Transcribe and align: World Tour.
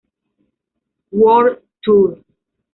World 1.11 1.61
Tour. 1.83 2.17